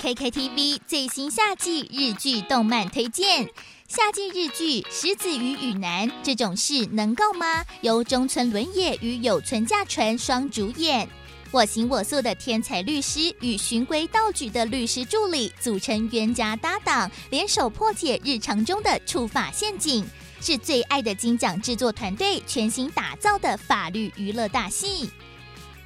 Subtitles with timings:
[0.00, 3.48] KKTV 最新夏季日剧动漫推荐，
[3.88, 7.64] 夏季日剧《石子与雨男》这种事能够吗？
[7.80, 11.08] 由中村伦也与有村架纯双主演，
[11.50, 20.04] 我行我素的天才律师与循规蹈矩的律师助理组成冤家搭档，联手破解日常中的触法陷阱，
[20.40, 25.10] 是最爱的金奖制作团队全新打造的法律娱乐大戏。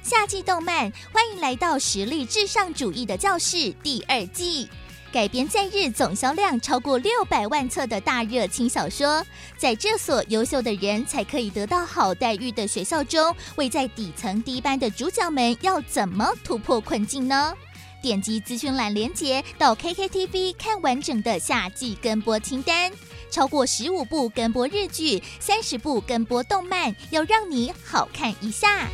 [0.03, 4.67] 夏季动漫，欢迎来到实力至上主义的教室第二季，
[5.13, 9.25] 改编在日总销量超过六百万册的大热轻小说，
[9.57, 17.53] 在这所优秀的人才可以得到好待遇的学校中，位在底层低班的主角们要怎么突破困境呢？
[18.01, 22.91] 点击资讯栏连接到 KKTV 看完整的夏季跟播清单，
[23.31, 28.89] 超过十五部跟播日剧，三十部跟播动漫，要让你好看一下。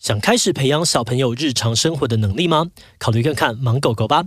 [0.00, 2.68] 想开始培养小朋友日常生活的能力吗？
[2.98, 4.22] 考虑看看《盲狗狗》吧。《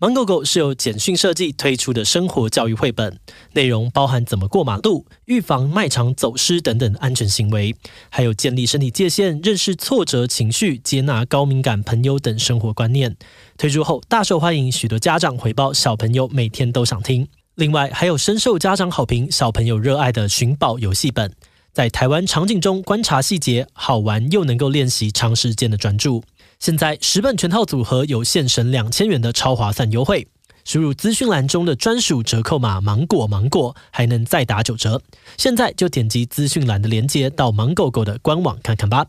[0.00, 3.20] 盲狗狗》是由简讯设计推出的生活教育绘本，
[3.52, 7.72] 内容包含怎么过马路、预防卖场走失等等安全行为，
[8.10, 13.16] 还有建立身体界限、认识挫折情绪、接纳高敏感朋友等生活观念。
[13.56, 17.28] 推出后大受欢迎，许多家长回报小朋友每天都想听。
[17.54, 21.32] 另外，还有深受家长好评、小朋友热爱的寻宝游戏本。
[21.72, 26.22] 在台湾场景中观察细节，好玩又能够练习长时间的专注。
[26.58, 30.28] 现在十本全套组合有现省两千元的超划算优惠，
[30.66, 35.00] 输入资讯栏中的专属折扣码“芒果芒果”，还能再打九折。
[35.38, 39.06] 现在就点击资讯栏的链接到芒狗狗的官网看看吧。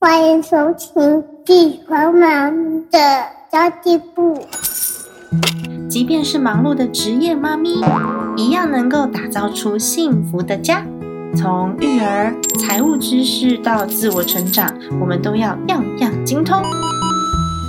[0.00, 1.02] 欢迎收听
[1.44, 2.98] 《地黄忙的
[3.52, 4.34] 交际部》。
[5.90, 7.74] 即便是忙碌的职业妈咪，
[8.38, 10.86] 一样能够打造出幸福的家。
[11.36, 14.68] 从育儿、财务知识到自我成长，
[15.00, 16.60] 我们都要样样精通。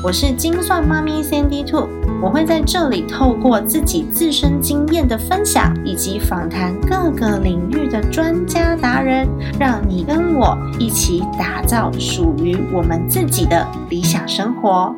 [0.03, 1.87] 我是精算妈咪 Sandy Two，
[2.23, 9.27] 我会在这里透过自己自身经验的分享，以及访谈各个领域的专家达人，
[9.59, 14.95] 让你跟我一起打造属于我们自己的理想生活。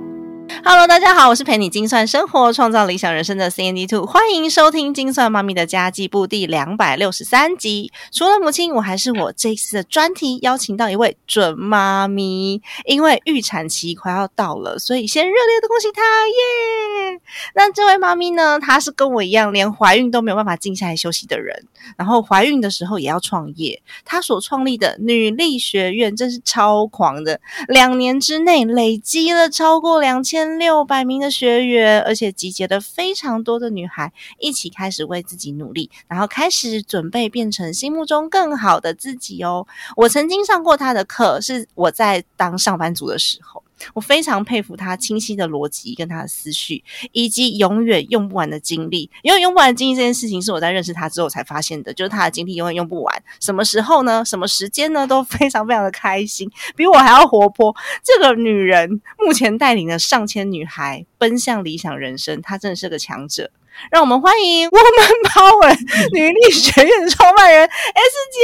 [0.62, 7.92] Hello，大家好，我是陪你精算生活、创造理想人生的 C N D Two，欢迎收听精算妈咪的家计部第两百六十三集。
[8.12, 17.20] 除了母亲，我还是我这次的专题邀请到一位准妈咪，因为预产期快要到了，所以先热烈的恭喜她耶！
[17.56, 21.66] 那这位妈咪呢，她是跟我一样，连怀孕都没有办法静下来休息的人，
[21.98, 23.82] 然后怀孕的时候也要创业。
[24.06, 30.43] 她所创立的女力学院真是超狂的，两年之内累积了超过两千。
[30.46, 39.66] 六百名的学员，而且集结了非常多的女孩，一起开始为自己努力，然后开始准备变成心目中更好的自己哦。
[39.96, 43.64] 我曾经上过他的课，是我在当上班族的时候。
[43.94, 49.10] 我非常佩服他清晰的逻辑跟他的思绪，以及永远用不完的精力。
[49.22, 53.24] 因为用不完的精力这件事情，是我在认识他之后才发现的，就是他的精力永远用不完。
[53.40, 54.24] 什么时候呢？
[54.26, 55.06] 什么时间呢？
[55.08, 57.76] 都非常非常的开心，比我还要活泼。
[58.04, 63.52] 这个女人目前带领了上千女孩奔向理想人生，她真的是个强者。
[63.90, 65.76] 让我们欢迎 Woman Power
[66.14, 68.44] 女力学院创办人 S 姐。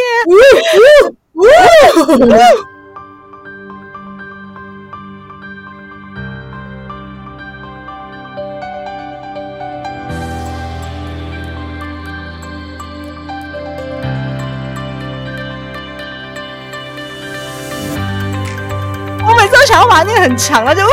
[19.69, 20.89] 想要把那个很长了，就呜呜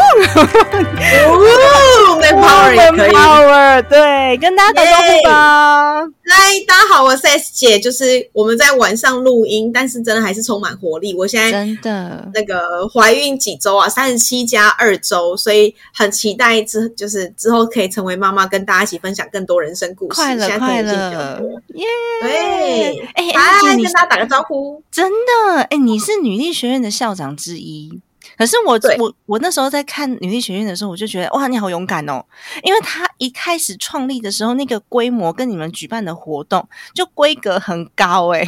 [2.21, 6.03] ，power，power，对，跟大家打招呼吧。
[6.27, 11.15] 嗨，大家好，我是 S 姐，就是我们在晚上录音，但是真的还是充满活力。
[11.17, 20.21] 我现在真的那个怀孕几周啊，三十七加二周，所以很期待之就是之后可以成为妈妈，跟大家一起分享更多人生故事。
[20.21, 21.41] 快乐，快乐，
[21.77, 21.87] 耶！
[22.21, 24.83] 对，哎，嗨，跟大家打个招呼。
[24.93, 28.03] 真的，哎，你是女力学院的校长之一。
[28.37, 32.23] 可是我我我那时候在看女力学院的时候，我就觉得哇，你好勇敢哦！
[32.63, 38.45] 因为他一开始创立的时候，那个规模跟你们举办的活动就规格很高，哎，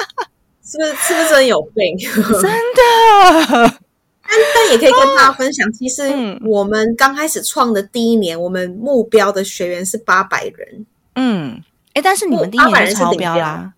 [0.64, 0.94] 是不是？
[0.94, 1.98] 是不是真有病？
[2.40, 3.78] 真的。
[4.28, 6.02] 但但也可以跟大家分享，其实
[6.42, 10.86] 我们刚开始创的第一年，我们目标的学员是八百人。
[11.14, 11.62] 嗯，
[11.92, 13.74] 哎，但是你们第一年超标啦，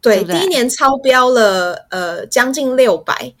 [0.00, 3.34] 对，第一年超标了，呃，将近六百。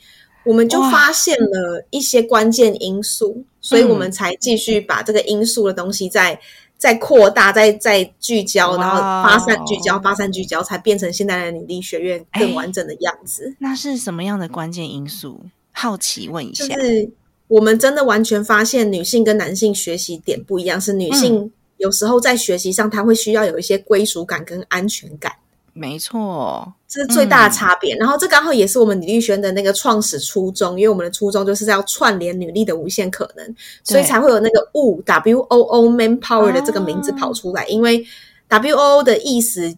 [0.48, 6.40] 我们就发现了一些关键因素，所以我们才继续把这个因素的东西再
[6.78, 13.54] 再扩大、再再聚焦，然后发散聚焦、发散聚焦，才变成现在的女力学院更完整的样子。
[13.58, 15.38] 那是什么样的关键因素？
[15.72, 17.10] 好奇问一下，就是
[17.48, 25.30] 我们真的完全发现女性跟男性学习点不一样，是女性有时候在学习上，她会需要有一些归属感跟安全感。
[25.78, 27.96] 没错，这是最大的差别。
[27.96, 33.54] 然后这刚好也是我们女力轩的那个创始初衷，因为我们的初衷就是要串联女力的无限可能，
[33.84, 37.64] 所以才会有那个 “wo W O O Manpower” 的这个名字跑出来。
[37.66, 38.04] 因为
[38.48, 39.74] W O O 的意思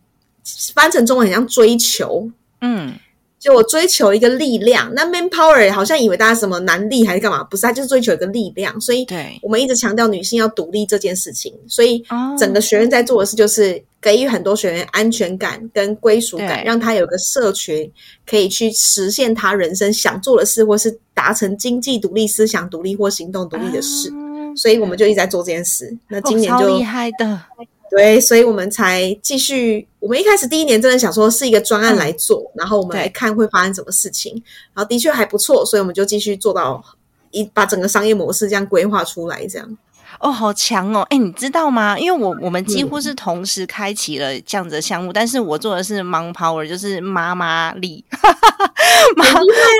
[0.74, 2.30] 翻成中文很像追求，
[2.62, 2.94] 嗯。
[3.40, 7.42] 就我追求一个力量，那 man power 好像以为大家什么男力还是干嘛？
[7.44, 8.78] 不是，他就是追求一个力量。
[8.78, 9.06] 所以，
[9.40, 11.50] 我们一直强调女性要独立这件事情。
[11.66, 12.04] 所以，
[12.38, 17.90] 整个学院在做的事就是给予很多学员安全感跟归属感，让他有个社群
[18.26, 24.12] 可以去实现他人生想做的事，或是达成经济独立、思想独立或行动独立的事。
[24.54, 25.96] 所以，我们就一直在做这件事。
[26.08, 27.40] 那今年就厉害的。
[27.90, 29.86] 对，所以我们才继续。
[29.98, 34.32] 我们一开始第一年真的想说是一个专案来做，然后我们来看会发生什么事情。
[34.72, 36.82] 然后的确还不错，所以我们就继续做到
[37.32, 39.76] 一把整个商业模式这样规划出来，这样。
[40.18, 41.06] 哦，好强哦！
[41.10, 41.98] 哎，你知道吗？
[41.98, 48.04] 因为我我们几乎是同时开启了这样子的项目，但是我做的是 Mom Power，就是妈妈力，
[49.16, 49.24] 妈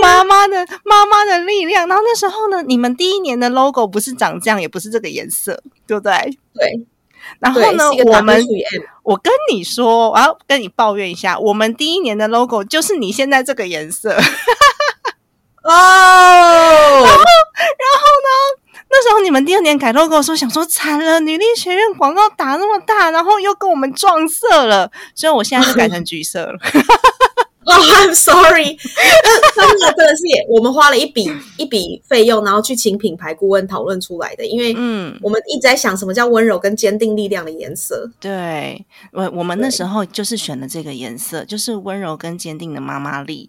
[0.03, 1.89] 妈妈的妈妈的力量。
[1.89, 6.13] 然后那时候呢，你们第一年的 logo 不是长这样，也不是这个颜色，对不对？
[6.55, 6.87] 对。
[7.39, 8.45] 然后呢，我们
[9.03, 14.17] 我跟你说，我要跟你抱怨一下，我们第一年的 logo 就是你现在这个颜色。
[15.63, 18.31] 哦，然后然后呢，
[18.89, 26.59] 那时候你们第二年改 logo 的时候，想说惨了，女力学院广告打那么大，然后又跟我们撞色了，所以我现在就改 成橘色了。
[27.65, 28.77] 哦， I'm sorry，
[29.55, 34.47] 真的真的是我们花了一笔一笔费用，然后去请品牌顾问讨论出来的。
[34.47, 38.11] 因为嗯，我们一直在想什么叫温柔跟坚定力量的颜色。
[38.19, 43.49] 对，我我们那时候就是选的这个颜色，就是温柔跟坚定的妈妈力。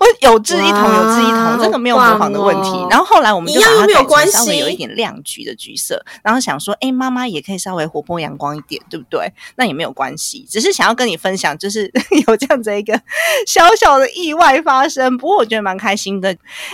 [0.00, 2.70] 我有志一同，有志一同，真的没有模仿的问题。
[2.90, 9.32] 然后后来我们就把它改成稍微有一点亮橘的橘色，然后想说，哎，妈妈也可以稍微活泼阳光一点，对不对？
[9.56, 11.90] 那也没有关系，只是想要跟你分享，就是
[12.26, 13.00] 有这样子一个。
[13.46, 16.30] 小小的意外发生，不过我觉得蛮开心的。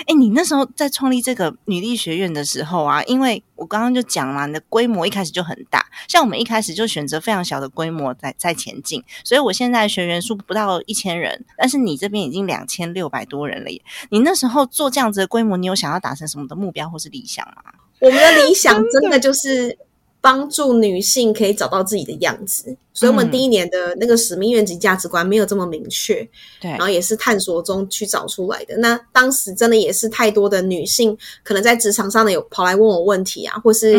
[0.06, 13.70] 哎，你那时候在创立这个女力学院的时候啊，因为我刚刚就讲了，你的规模一开始就很大，像我们一开始就选择非常小的规模在在前进，所以我现在学员数不到一千人，但是你这边已经两千六百多人了。
[13.70, 13.82] 耶。
[14.10, 17.72] 你那时候做这样子的规模，你有想要达成什么的目标或是理想吗？
[18.00, 19.76] 我们的理 想真的就是。
[20.22, 26.16] 帮助女性可以找到自己的样子，所以我们第一年的那个使命愿景价值观没有这么明确，
[26.60, 28.76] 对，然后也是探索中去找出来的。
[28.76, 33.96] 那当时真的也是太多的女性，可能在职场上的有跑来问我问题啊，或是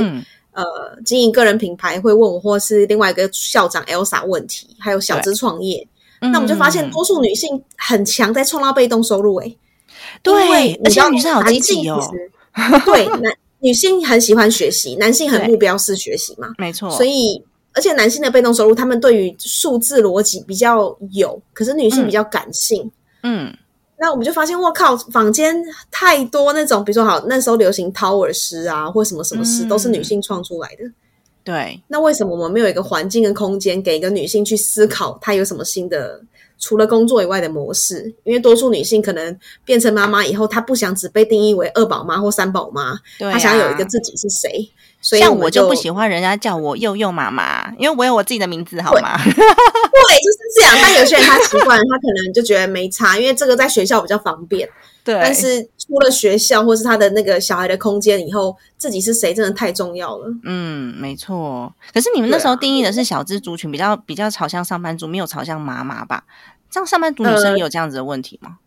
[0.51, 0.63] 呃
[1.03, 5.87] 经营个人品牌会问我，或是另外一个校长 Elsa 问题，还有小资创业，
[6.21, 9.55] 那我们就发现多数女性很强在创造被动收入，哎，
[10.23, 11.99] 对，而且女生好积极哦，
[12.85, 13.33] 对，男。
[13.63, 16.89] 女性很喜欢学习， 男性很目标式学习嘛，没错。
[16.89, 17.39] 所以，
[17.73, 22.89] 而且男性的被动收入，他们对于数字逻辑比较有，可是女性比较感性。
[23.21, 23.55] 嗯，
[23.99, 25.55] 那我们就发现，我靠，坊间
[25.91, 30.83] 太多那种，比如说，好那时候流行掏耳诗啊，或什么什么诗，都是女性创出来的。
[31.43, 36.21] 对，那为什么我们没有一个环境跟空间，给一个女性去思考，她有什么新的？
[36.63, 39.35] 除了工作以外的模式，因为多数女性可能
[39.65, 44.69] 变成妈妈以后，她不想只被定义为二宝妈或三宝妈，她想有一个自己是谁。
[45.01, 49.17] 所以像我就不喜欢人家叫我幼幼妈妈，因为我有我自己的名字，好吗？
[49.25, 50.77] 对，就是这样。
[50.79, 54.69] 但有些人他习惯，他可能就觉得没差，因为这个在学校比较方便。
[55.03, 60.33] 对，但是出了学校或是他的那个小孩的空间以后，自己是谁真的太重要了。
[60.45, 61.73] 嗯，没错。
[61.93, 66.23] 可是你们那时候定义的是小资族群，比较比较朝向上班族，没有朝向妈妈吧？
[66.69, 68.59] 这样上班族女生也有这样子的问题吗？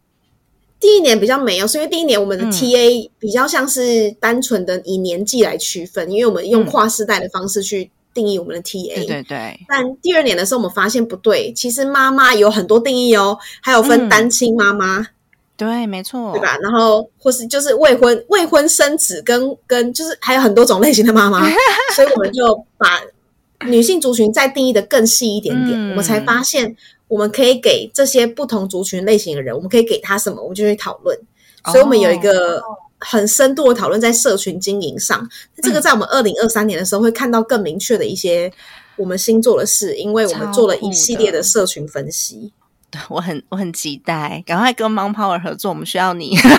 [0.78, 8.94] 第一年比较没有，是因为第一年我们的 TA 比较像是单纯的以年纪来区分，因为我们用跨世代的方式去定义我们的 TA。
[8.96, 9.58] 对对对。
[9.66, 15.06] 但第二年的时候，我们发现不对，其实妈妈有很多定义哦，还有分单亲妈妈。
[15.56, 16.56] 对，没错，对吧？
[16.62, 21.48] 然后或是就是未婚未婚生子，跟跟就是还有很多种类型的妈妈，
[21.94, 23.00] 所以我们就把
[23.66, 26.76] 女性族群再定义的更细一点点，我们才发现。
[27.06, 31.16] 我们可以给这些不同族群类型的人，我们可以给他什么，我们就去讨论。
[31.66, 32.60] 所以，我们有一个
[32.98, 35.28] 很深度的讨论在社群经营上。
[35.62, 38.50] 这个在我们二零二三年的时候会看到更明确的一些
[38.96, 42.50] 我们新做的事，因为我们做了一系列的社群分析。
[42.94, 46.36] 对我很我很期待，赶快跟 Mon Power 合作，我们需要你。
[46.36, 46.52] 对，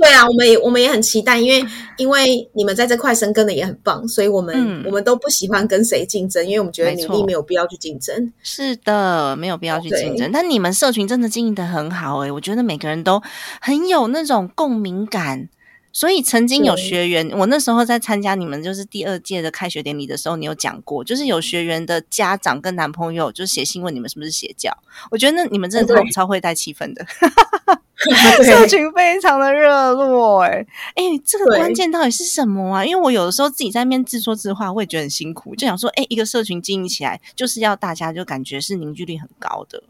[0.00, 8.32] 对啊，我们也我们也很期待，因为因为你们在这块生根的也很棒，所以我们我们都不喜欢跟谁竞争，因为我们觉得你力没有必要去竞争。
[8.42, 10.30] 是的，没有必要去竞争。
[10.32, 13.22] 但你们社群真的经营的很好哎，我觉得每个人都
[13.60, 15.48] 很有那种共鸣感。
[15.96, 24.70] 所以曾经有学员，我那时候在参加你们就是第二届的开学典礼的时候，你有讲过，就是有学员的家长跟男朋友就写信问你们是不是邪教。
[25.10, 27.02] 我觉得那你们真的超超会带气氛的，
[28.44, 30.42] 社群非常的热络。
[30.42, 32.84] 哎哎，这个关键到底是什么啊？
[32.84, 39.82] 因为我有的时候自己在面自说自话，我也觉得很辛苦，就想说，哎，一个社群经营起来，就是要大家就感觉是凝聚力很高的。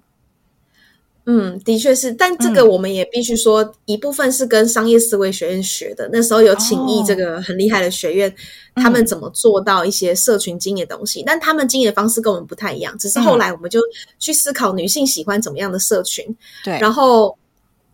[1.29, 6.09] 嗯，的确是，但这个我们也必须说，一部分是跟商业思维学院学的。
[6.13, 8.33] 那时候有请益这个很厉害的学院，
[8.77, 11.25] 他们怎么做到一些社群经营的东西？
[11.27, 12.97] 但他们经营的方式跟我们不太一样。
[12.97, 13.81] 只是后来我们就
[14.21, 16.25] 去思考女性喜欢怎么样的社群，
[16.63, 17.37] 对，然后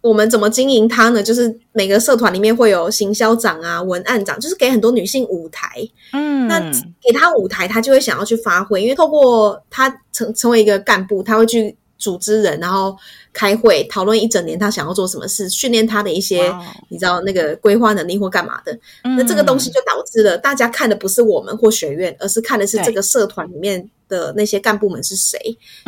[0.02, 1.22] 我们怎么经营它呢？
[1.22, 5.70] 就是每个社团里面会有行销长啊、文案长，就是给很多女性舞台。
[6.12, 6.60] 嗯，那
[7.00, 11.74] 给她舞台，她就会想要去发挥，因为透过她成成为一个干部，她会去。
[12.02, 12.96] 组织人，然后
[13.32, 16.52] 开会讨论一整年他想要做什么事，训练他的一些
[16.88, 18.76] 你知道那个规划能力或干嘛的。
[19.04, 25.38] 那这个东西就导致了大家看的不是我们或学院，而是看的是这个社团里面的那些干部们是谁。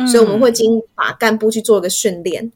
[0.09, 2.49] 所以我们会经把干部去做一个训练。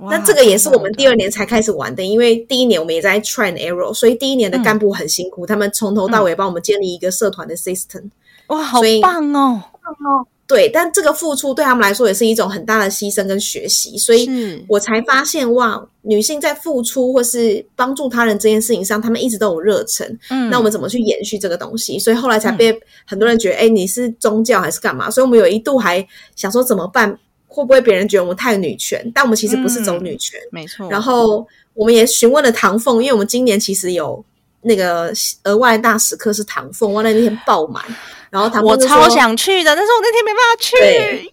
[0.00, 8.10] 那这个也是我们第二年才开始玩的，因为第一年我们也在 try and error，所以第一年的干部很辛苦，他们从头到尾帮我们建立一个社团的 system。
[8.46, 9.60] 哇，好棒哦！
[9.82, 10.26] 棒哦！
[10.48, 14.26] 对，但这个付出对他们来说也是一种很大的牺牲跟学习，所以
[14.66, 20.18] 我才发现哇，女性在付出或是帮助他人这件事情上，他们一直都有热忱。
[20.30, 21.98] 嗯，那我们怎么去延续这个东西？
[21.98, 22.74] 所以后来才被
[23.06, 25.10] 很多人觉得，哎，你是宗教还是干嘛？
[25.10, 27.18] 所以我们有一度还想说怎么办？
[27.46, 29.12] 会不会别人觉得我们太女权？
[29.14, 30.88] 但我们其实不是走女权，没错。
[30.88, 34.24] 然后我们也询问了唐凤，因为我们今年其实有
[34.62, 35.12] 那个
[35.44, 37.84] 额外大使课是唐凤，哇，那天爆满。
[38.30, 41.30] 然后他我超想去的，但是我那天没办法去。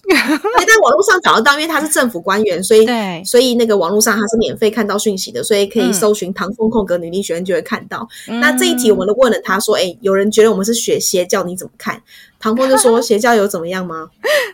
[0.60, 2.88] 你在 网络上找得到，因为他是政府官员，所以
[3.26, 8.08] 所以那个网络上他是免费看到讯息的，所以可以搜寻唐风空格女力学院就会看到。
[8.28, 12.02] 那这一题我们都问了他说：“哎，有人觉得我们是学邪教，你怎么看？”
[12.40, 14.08] 唐风就说：“邪教有怎么样吗？”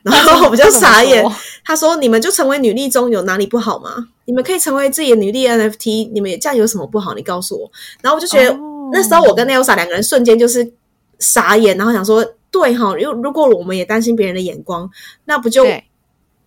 [0.03, 1.23] 然后我比较傻眼，
[1.63, 4.07] 他说：“你们就成为女力中有哪里不好吗？
[4.25, 7.13] 你们可以成为自己的女力 NFT，你们这样有什么不好？
[7.13, 7.69] 你告诉我。”
[8.01, 8.57] 然后我就觉得
[8.91, 10.73] 那时候我跟 Nelsa 两个人瞬间就是。
[11.21, 14.89] 傻眼，然后想说，对哈，如如果我们也担心别人的眼光，
[15.23, 15.65] 那不就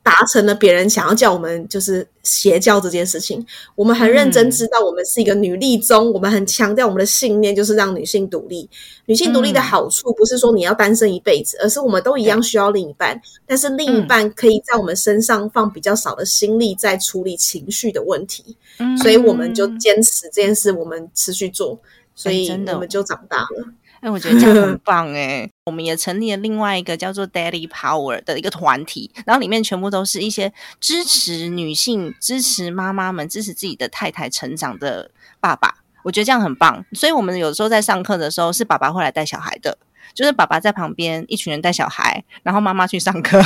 [0.02, 3.43] 达成了别人想要叫我们就是邪教这件事情？
[3.75, 8.69] 我们很认真知道，我们是一个女力中，我们很强调我们的信念就是让女性独立。
[9.07, 18.54] 女性独立的好处不是说你要单身一辈子，而是我们都一样需要另一半，但是另一半可以在我们身上放比较少的心力在处理情绪的问题。
[19.00, 21.78] 所以我们就坚持这件事，我们持续做，
[22.14, 23.69] 所以我们就长大了。
[23.69, 25.49] 哎，我觉得这样很 棒哎！
[25.66, 35.76] 我们也成立了另外一个叫做 Daddy Power 的一个团体，然后里面全部都是一些支持女性、支持妈妈们、支持自己的太太成长的爸爸。
[36.02, 36.84] 我觉得这样很棒。
[36.92, 39.78] 所以，我们有时候在上课的时候，是爸爸会来带小孩的，
[40.12, 43.40] 就是爸爸在旁边，一群人带小孩，然后妈妈去上课。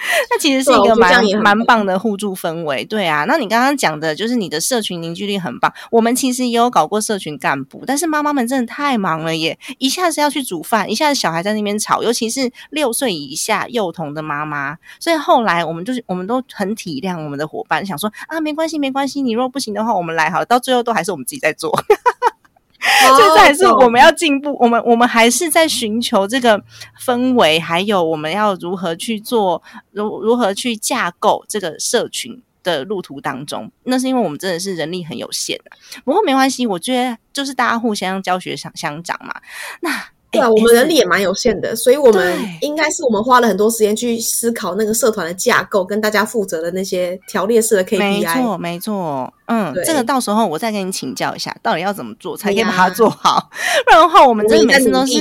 [0.30, 3.24] 那其实是一个蛮蛮棒的互助氛围，对啊。
[3.26, 5.72] 那你刚刚讲的就是你的社群凝聚力很棒。
[5.90, 14.76] 我们其实也有搞过社群干部，但是妈妈们真的太忙了耶，一下子要去煮饭，一下子小孩在那边吵，尤其是六岁以下幼童的妈妈。
[14.98, 20.44] 所以后来我们就是我们都很体谅我们的伙伴，想说啊，没关系没关系，你若不行的话，我们来好。
[20.44, 21.70] 到最后都还是我们自己在做。
[23.16, 26.62] 现在是我们要进步，我们我们还是在寻求这个
[26.98, 33.70] 氛围，还有我们要如何去做，如如何去架构这个社群的路途当中。
[33.84, 35.76] 那是因为我们真的是人力很有限啊。
[36.04, 39.40] 不过没关系，我觉得就是大家互相教学相相长嘛。
[39.80, 39.90] 那。
[40.30, 47.98] 对啊，我们人力也蛮有限的，所以我们应该是我们花了很多时间去思考那个社团的架构，跟大家负责的那些条列式的 KPI。
[47.98, 53.50] 没错，没错，嗯，这个到时候我再跟你请教一下，到底要怎么做才可以把它做好？
[53.84, 55.20] 不然的话，我们真的每次都是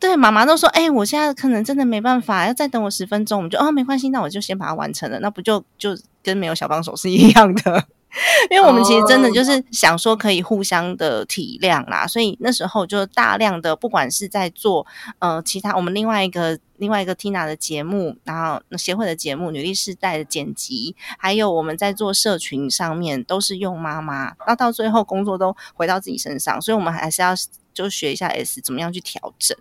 [0.00, 7.84] 对妈妈都说：“哎，我现在可能真的没办法，要再等我十分钟。”我们就哦，没关系，那我就先把它完成了，那不就就跟没有小帮手是一样的。
[8.50, 14.86] 因为我们其实真的就是想说可以互相的体谅啦，所以那时候就大量的不管是在做
[15.20, 27.32] 呃其他我们另外一个另外一个 Tina 的节目，然后协会的节目女力世代的剪辑，还有我们在做社群上面都是用妈妈，那到最后工作都回到自己身上，所以我们还是要
[27.72, 29.56] 就学一下 S 怎么样去调整。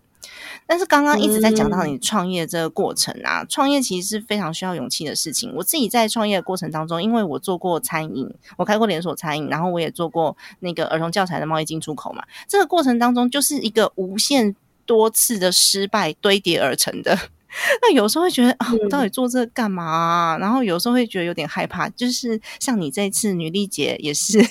[0.67, 5.51] 但是刚刚一直在讲到你创业这个过程啊，创业其实是非常需要勇气的事情。
[5.55, 12.23] 我自己在创业的过程当中，因为我做过餐饮，我开过连锁餐饮，然后我也做过那个儿童教材的贸易进出口嘛。
[12.47, 17.17] 这个过程当中，就是一个无限多次的失败堆叠而成的。
[17.81, 20.37] 那有时候会觉得啊，我到底做这干嘛？
[20.39, 21.89] 然后有时候会觉得有点害怕。
[21.89, 24.45] 就是像你这次女力姐也是。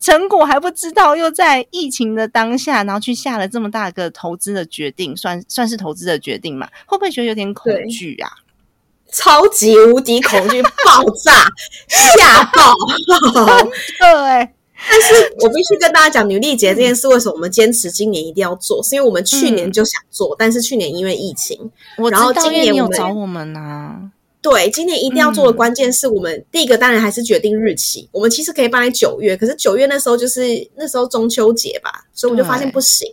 [0.00, 6.68] 成果还不知道，又在疫情的当下，然后去下了这么大个投资的决定，算算是投资的决定嘛？
[6.86, 8.30] 会不会觉得有点恐惧啊？
[9.12, 11.46] 超级无敌恐惧，爆炸，
[11.86, 12.72] 吓爆！
[13.98, 14.00] 对，
[14.88, 18.82] 但是我必须跟大家讲，女力节这件事，为什么我们坚持今年一定要做？
[18.82, 24.10] 是因为我们去年就想做，但是去年因为疫情，我然后今年有找我们呢。
[24.42, 28.08] 对，今年一定要做的关键是我们第一个当然还是决定日期。
[28.10, 33.08] 我们其实可以办在九月，可是九月那时候就是那时候中秋节吧，所以我就发现不行。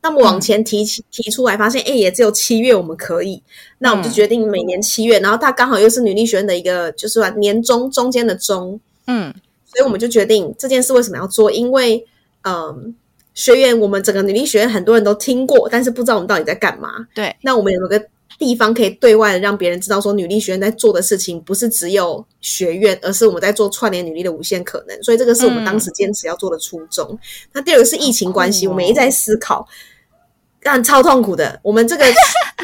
[0.00, 3.42] 那么往前提提出来，发现哎，也只有七月我们可以。
[3.76, 9.30] 那我们就决定每年七月，然后它刚好又是女力学院的一个就是年中中间的中，嗯，
[9.66, 11.52] 所以我们就决定这件事为什么要做？
[11.52, 12.02] 因为
[12.44, 12.94] 嗯，
[13.34, 16.88] 学院我们整个女力学院很多人都听过，但是不知道我们到底在干嘛。
[17.14, 18.02] 对，那我们有个。
[18.38, 25.02] 地方可以对外的让别人知道，说女力学院在做的事情不是只有学院，而是我们在做串联女力的无限可能。
[25.02, 27.18] 所以这个是我们当时坚持要做的初衷。
[27.52, 29.66] 那第二个是疫情关系，我们一直在思考，
[30.62, 31.60] 但超痛苦的。
[31.62, 32.04] 我们这个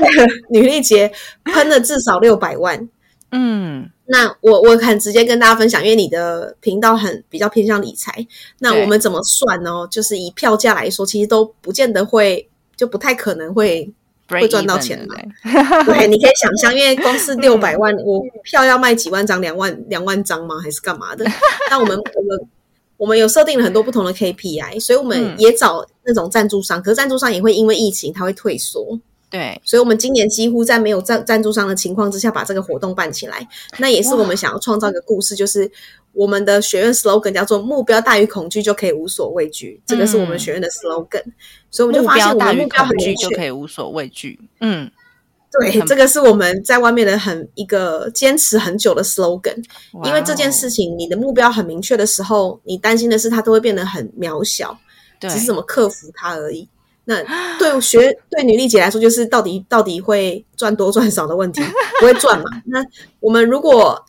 [0.49, 1.12] 女力节
[1.44, 2.88] 喷了至少六百万。
[3.32, 8.26] 嗯，那我我很直接跟大家分享，因为你的频道很比较偏向理财。
[8.61, 9.87] 那我们怎么算呢？
[9.90, 13.92] 就是以票价来说，其实都不见得会，就不太可能会。
[14.28, 15.28] 会赚到钱来，
[15.85, 20.56] 对，你可以想象，因为光是六百万，我票要卖几万张，两万两万张吗？
[20.62, 21.25] 还是干嘛的？
[21.71, 22.49] 那我们我们
[22.97, 28.99] 我们有设定了很多不同的 KPI，所以我们也找那种赞助商，可是赞助商也会因为疫情，他会退缩。
[29.37, 33.47] 对，所以我们今年几乎在没有赞赞助商的情况之下，把这个活动办起来。
[33.76, 35.71] 那也是我们想要创造一个故事，就是
[36.14, 41.23] 我们的学院 slogan 叫做“目标大于恐惧就可以无所畏惧”，这个是我们学院的 slogan。
[41.71, 44.40] 所以我们就发现，我们目标很明确，就可以无所畏惧。
[44.61, 44.90] 嗯，
[45.61, 49.62] 对，这个是我们在外面的很一个坚持很久的 slogan。
[50.05, 54.78] 因为这件事情，你的目标很明确的时候，你担心的是它都会变得很渺小，
[55.21, 56.66] 只是怎么克服它而已。
[57.08, 57.22] 那
[57.56, 61.62] 对学对女力姐来说，就是到底到底会赚多赚少的问题，
[62.00, 62.44] 不会赚嘛？
[62.64, 62.85] 那
[63.20, 64.04] 我们如果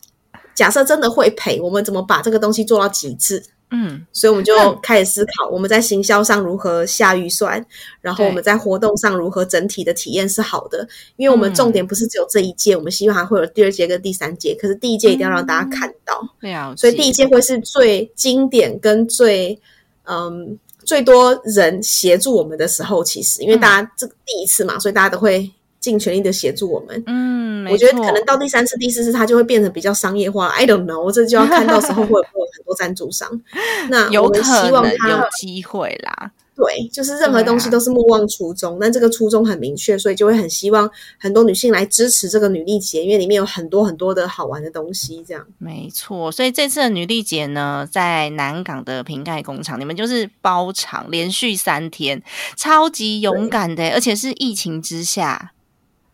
[0.56, 3.44] 假设真的会赔，我们怎么把这个东西做到极致？
[3.70, 7.64] 嗯，所以我们就开始思考，我们在行销上如何下预算，
[8.02, 19.62] 然后我们在活动上如何整体的体验是好的，因为我们重点不是只有这一届，我们希望还会有第二届跟第三届，可是第一届一定要让大家看到，对啊，所以第一届会是最经典跟最
[20.06, 20.58] 嗯。
[20.88, 27.04] 最多人协助我们的时候，其实因为大家这第一次嘛，所以大家都会尽全力的协助我们。
[27.06, 30.48] 嗯，我觉得可能到第三次、第四次，它就会变成比较商业化。
[30.48, 33.30] I don't know，我这就要看到时候会不会有很多赞助商。
[33.92, 36.32] 那有可能有机会啦。
[36.58, 40.90] 对，就是任何东西都是莫忘初衷，但这个初衷很明确，所以就会很希望
[41.20, 45.24] 很多女性来支持这个女力节，因为里面有很多很多的好玩的东西。
[45.28, 52.24] 这样没错，所以这次的女力节呢，在南港的瓶盖工厂，你们就是包场，连续三天，
[52.56, 55.52] 超级勇敢的，而且是疫情之下，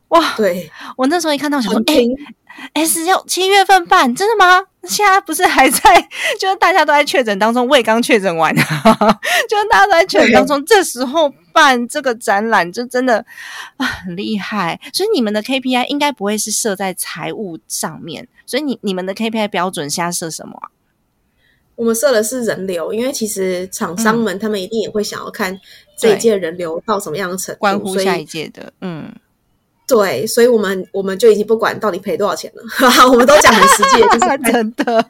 [0.10, 0.36] 哇！
[0.36, 2.04] 对我那时候一看到，想说，哎。
[2.74, 4.68] S 要七月份办，真的吗？
[4.90, 5.80] 现在不是还在，
[6.40, 13.26] 就是大家都在确诊当中，我也刚确诊完， 就是大家都在确诊当中，这时候办这个展览，就真的
[13.78, 14.80] 啊很厉害。
[14.92, 20.62] 所以你们的 KPI 应该不会是设在财务上面，所以你你们的 KPI 标准现在设什么？
[21.76, 25.58] 我们设的是人流，因为其实厂商们他们一定也会想要看
[25.98, 29.12] 这一届人流到什么样的程度，关乎下一届的，嗯。
[29.94, 32.64] 对，所以我们我们就已经不管到底赔多少钱了，
[33.12, 35.06] 我们都讲很实际，就是 真的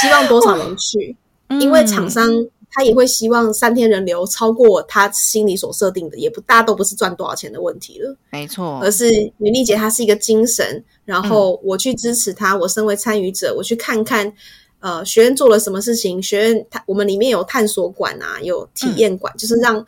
[0.00, 1.16] 希望多少人去，
[1.60, 2.30] 因为厂商
[2.70, 14.32] 他也会希望三天人流超过他心里所设定的，也不大都不是赚多少钱的问题了，没错，而是女丽姐她是一个精神，然后我去支持她，我身为参与者，我去看看
[14.78, 19.84] 呃学院做了什么事情，学院它我们里面有探索馆啊，有体验馆，就是让。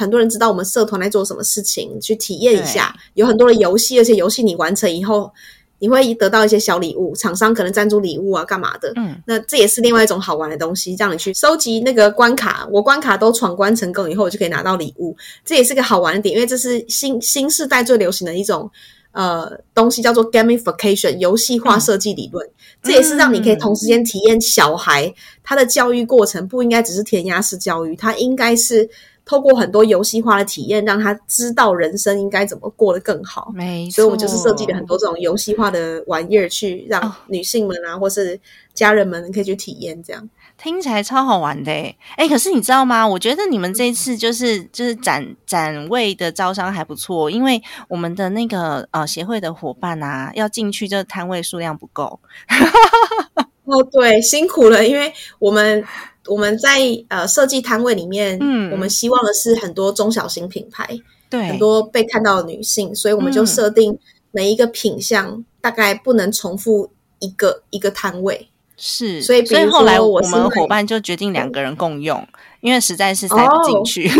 [0.00, 2.96] 很多人知道我们社团在做什么事情，去体验一下。
[3.12, 5.30] 有很多的游戏，而且游戏你完成以后，
[5.78, 7.14] 你会得到一些小礼物。
[7.14, 8.90] 厂商可能赞助礼物啊，干嘛的？
[8.96, 12.66] 嗯，那这也是另外一种好玩的东西，让你去收集那个关卡。
[12.72, 15.14] 我关卡都闯关成功以后，我就可以拿到礼物。
[15.44, 18.70] 这也是个好玩的点，因为这是新新时代最流行的一种
[19.12, 22.48] 呃东西，叫做 gamification 游戏化设计理论。
[22.82, 25.12] 这也是让你可以同时间体验小孩
[25.44, 28.88] 他的教育过程，不应该只是填鸭式教育，它应该是。
[29.24, 33.50] 透过很多游戏化的体验，让他知道人生应该怎么过得更好。
[33.54, 38.40] 没错，所以我们就是设计了很多这种游戏化的玩意儿，去让女性们啊，或是
[38.74, 40.02] 家人们可以去体验。
[40.02, 43.06] 这样听起来超好玩的诶哎，可是你知道吗？
[43.06, 52.20] 我觉得你们这一次就是就是展展位的招商还不错，因为我们的那个呃协会的伙伴啊，要进去这摊位数量不够。
[53.64, 55.84] 哦，对，辛苦了，因为我们
[56.30, 60.88] 我们在呃设计摊位里面，嗯，我们希望的是很多中小型品牌，
[61.28, 63.98] 对，很多被看到的女性，所以我们就设定
[64.30, 72.26] 每一个品相大概不能重复一个一个摊位，是，所以所以后来我们伙伴就决定两个人共用，
[72.60, 74.10] 因为实在是塞不进去。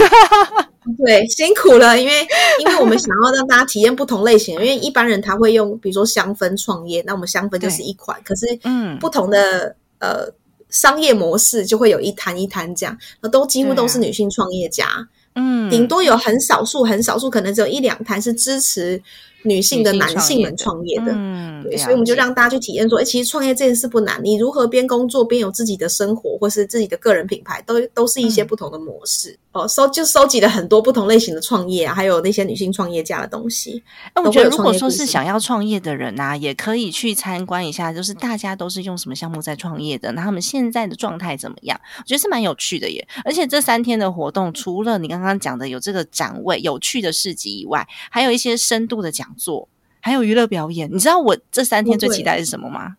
[1.06, 2.26] 对，辛苦了，因为
[2.58, 10.26] 因为我们想要让大家体验不同类型，因为一般人他会用，比如说香氛创业，那我们香氛就是一款，可是嗯，不同的呃
[10.70, 14.86] 商业模式就会有一摊一摊这样，那都几乎都是女性创业家，
[15.34, 19.02] 嗯，顶多有很少数很少数，可能只有一两摊是支持。
[19.42, 29.66] 女性的男性们创业的，嗯，对，所以我们就让大家去体验说，哎，其实创业这件事不难，你如何边工作边有自己的生活，或是自己的个人品牌，都都是一些不同的模式哦。
[29.66, 33.82] 收就收集了很多不同类型的创业啊，还有那些女性创业家的东西。
[34.14, 41.80] 那我觉得，如果说是想要创业的人啊，也可以去参观一下，就是大家都是用什么项目在创业的，那他们现在的状态怎么样？
[41.98, 43.08] 我觉得是蛮有趣的耶。
[43.24, 49.29] 而且这三天的活动，除了你刚刚讲的有这个展位、有趣的市集以外，还有一些深度的讲。
[49.36, 49.68] 做
[50.00, 52.96] 还有娱乐表演，你知道我这三天最期待的是什么吗？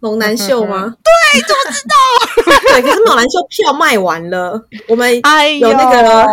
[0.00, 0.96] 猛男秀吗？
[1.02, 2.52] 对，怎么知道？
[2.72, 5.14] 对，可是猛男秀票卖完了，我们
[5.58, 6.26] 有那个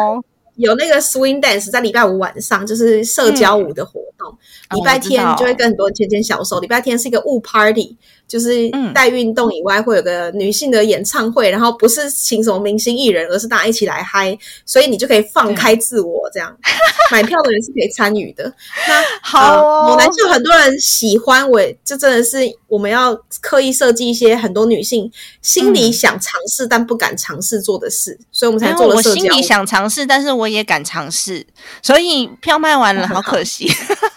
[0.56, 4.38] 有那个 swing dance 在礼拜五晚上，就是社交舞的活动。
[4.72, 6.60] 礼拜天就会跟很多人牵牵小手。
[6.60, 7.98] 礼拜天是一个雾 party。
[8.28, 16.56] 就是带运动以外，会有个女性的演唱会，然后不是请什么明星艺人，而是大家一起来嗨，所以你就可以放开自我，这样
[17.12, 18.52] 买票的人是可以参与的。
[18.88, 25.12] 那好，某男就很多人喜欢，我这真的是我们要刻意设计一些很多女性
[25.42, 28.96] 心里想尝试但不敢尝试做的事，所以我们才做了。
[28.96, 31.46] 我心里想尝试，但是我也敢尝试，
[31.82, 33.70] 所以票卖完了， 好可惜。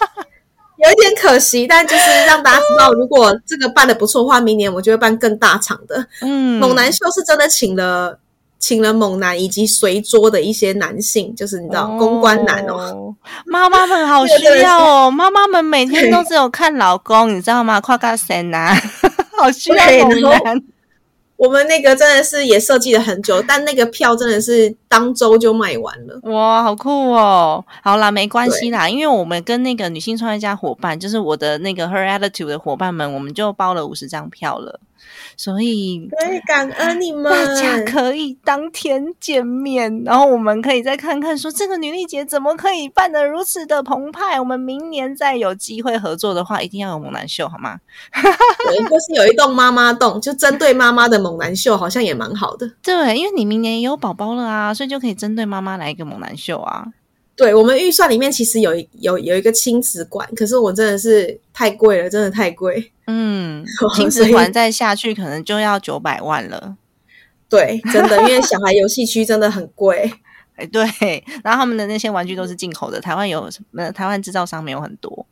[0.79, 6.07] 有一点可惜，但就是让大家知道，如果这个办的不错的话，明年我就会办更大场的。
[6.23, 8.19] 嗯，猛男秀是真的请了
[8.61, 13.15] 请了猛男以及随桌的一些男性，就是你知道公关男哦，
[13.47, 17.81] 妈妈们好需要哦，妈妈们每天都只有看老公，你知道吗？
[17.81, 18.77] 夸夸神男，
[19.37, 20.63] 好需要猛男。
[21.39, 26.19] 我们那个真的是也设计了很久，但那个票真的是当周就卖完了。
[26.25, 27.65] 哇，好酷哦！
[27.81, 34.81] 好啦，没关系啦，因为我们跟那个女性创业家伙伴，就是我的那个 Her Attitude 的伙伴们，我们就包了五十张票了。
[35.37, 44.39] 所以，所以，感恩你们，大家可以当天见面，然后我们可以再看看，说这个女力节怎么可以办得如此的澎湃。
[44.39, 47.79] 我们明年再有机会合作的话，一定要有猛男秀，好吗？
[48.13, 52.71] 对，或是有一栋妈妈栋，就针对妈妈的猛男秀，好像也蛮好的。
[52.83, 56.87] 对，因为你明年也有宝宝了啊，所以就可以针对妈妈来一个猛男秀啊。
[57.39, 62.93] 对我们预算里面其实有有有一个亲子馆，可是我真的是太贵了，真的太贵。
[63.07, 66.77] 嗯， 亲子馆再下去可能就要九百万了。
[67.49, 70.13] 对，真的，因为小孩游戏区真的很贵。
[70.57, 70.85] 哎，对，
[71.45, 75.25] 然后他们的那些玩具都是进口的，台湾有呃台湾制造商没有很多。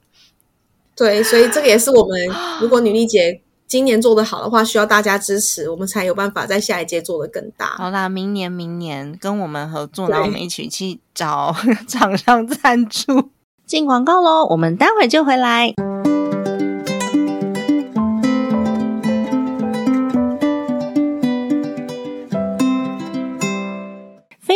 [0.95, 2.16] 对，所以这个也是我们
[2.61, 3.42] 如果女力姐。
[3.68, 7.66] 今年做得好的话，需要大家支持，我们才有办法在下一届做得更大。
[7.76, 11.55] 好啦，明年明年跟我们合作，然后我们一起去找
[11.88, 13.31] 厂商赞助。
[13.66, 15.74] 进广告喽，我们待会就回来。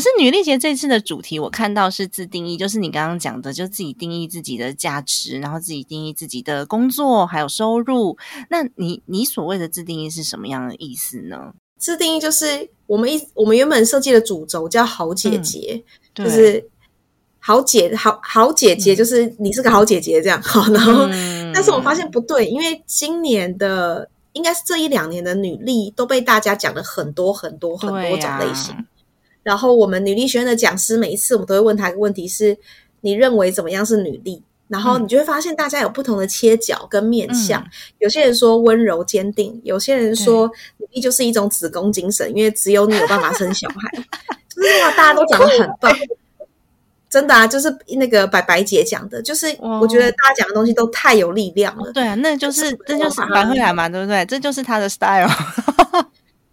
[0.00, 8.16] 可是女力节这次的主题，我看到是自定义，就是你刚刚讲的，就自己定义自己的价值，然后自己定义自己的工作还有收入。
[8.48, 11.52] 那你你所谓的自定义是什么样的意思呢？
[11.76, 15.84] 自定义就是我们一我们原本设计的主轴叫好姐姐，
[16.14, 16.66] 就是
[17.38, 20.40] 好姐好好姐姐，就是你是个好姐姐这样。
[20.40, 21.06] 好，然后
[21.52, 28.74] 但是我发现不对，因为今年的应该是这一两年的女力都被大家讲了很多很多很多种类型。
[29.42, 32.56] 然后我们女力学院的讲师每一次我们都会问他一个问题：是
[33.00, 34.42] 你认为怎么样是女力？
[34.68, 37.60] 然后你就会发现大家有不同的切角跟面相。
[37.98, 44.04] 有些人说温柔坚定，有些人说女力就是一种子宫精神，因为只有你有办法生小孩。
[44.48, 45.92] 就是哇，大家都讲的很棒，
[47.10, 47.46] 真的啊！
[47.46, 51.90] 就是那个白白姐讲的，就是我觉得大家讲的东西都太有力量了。
[51.92, 54.24] 对啊，那就是这就是白慧兰嘛，对不对？
[54.26, 55.28] 这就是她的 style。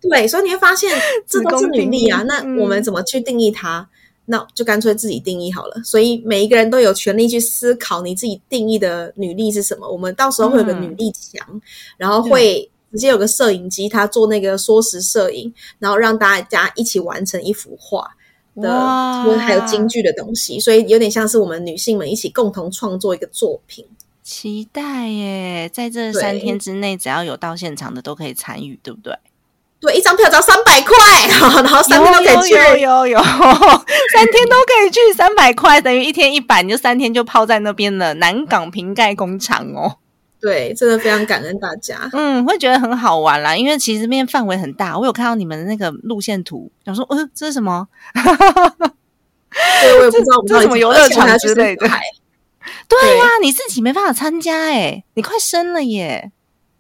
[0.02, 0.92] 对，所以你会发现
[1.28, 2.24] 这都是女力啊。
[2.24, 3.88] 那我们怎么去定义它？
[4.30, 5.82] 那就干脆自己定义好了。
[5.84, 9.90] 所以每一个人都有权利去思考你自己定义的女力是什么。
[9.90, 11.62] 我们到时候会有个女力墙，
[11.96, 18.06] 然后会直接有个摄影机，他做那个缩时摄影，然后让大家一起完成一幅画
[18.56, 18.70] 的，
[19.40, 20.60] 还有京剧的东西。
[20.60, 23.86] 所以有点像是我们女性们一起共同创作一个作品。
[24.24, 25.70] 期待耶！
[25.72, 29.18] 在这三天之内，只要有到现场的都可以参与，对不对？
[29.80, 30.96] 对，一张票只要三百块，
[31.30, 38.16] 然后三天都可以去，有有有， 三天都可以去，三百块等于一天一百，你就三天就泡在那边了。
[38.16, 39.98] 南港瓶盖工厂哦，
[40.42, 42.10] 对，真的非常感恩大家。
[42.14, 44.98] 嗯，会觉得很好玩啦，因为其实面范围很大。
[44.98, 47.88] 我有看到你们的那个路线图，想说，呃，这是什么？
[49.82, 51.88] 对，我也不知道，这什么游乐场之类的。
[52.90, 56.32] 对呀，你自己没办法参加哎，你快生了耶。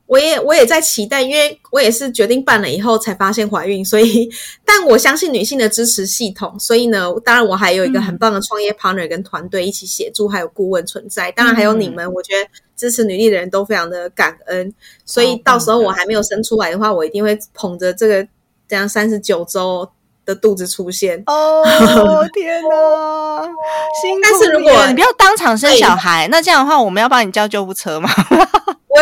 [0.08, 4.30] 我也我也在期待，因为我也是决定办了以后才发现怀孕，所以
[4.66, 14.74] 但我相信女性的支持系统，所以呢，当然我还有一个很棒的创业 partner 跟团队一起协助，还有顾问存在，当然还有你们，我觉得支持女力的人都非常的感恩，
[15.06, 18.26] 所以到时候我还没有生出来的话，我一定会捧着这个
[18.66, 19.90] 这样三十九周
[20.26, 21.22] 的肚子出现。
[21.26, 21.64] 哦
[22.34, 23.46] 天哪，
[24.24, 28.10] 但是如果你不要当场生小孩，那这样的话，我们要帮你叫救护车吗？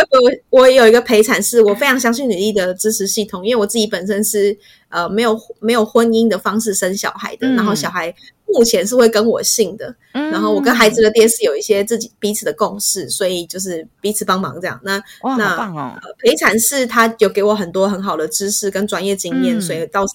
[0.00, 4.56] 我我有一个陪产室，我非常相信女力的支持系统，因为我自己本身是
[4.88, 8.14] 呃没有没有婚姻的方式生小孩的，然后小孩
[8.46, 14.80] 目前是会跟我姓的，然后我跟孩子的爹是有一些自己彼此的共识，所以就是彼此帮忙这样。
[14.82, 15.02] 那
[15.36, 20.14] 那陪产室他有给我很多很好的知识跟专业经验，所以倒是